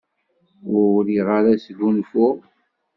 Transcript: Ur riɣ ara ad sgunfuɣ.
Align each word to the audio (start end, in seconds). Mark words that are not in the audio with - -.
Ur 0.79 0.87
riɣ 1.07 1.27
ara 1.37 1.49
ad 1.53 1.59
sgunfuɣ. 1.65 2.35